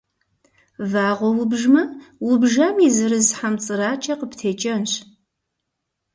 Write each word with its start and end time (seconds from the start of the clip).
Вагъуэ 0.91 1.33
убжмэ, 1.41 1.83
убжам 2.31 2.75
и 2.87 2.89
зырыз 2.95 3.27
хьэмцӏыракӏэ 3.37 4.13
къыптекӏэнщ. 4.19 4.93